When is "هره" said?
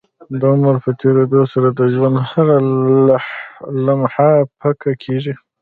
2.29-2.57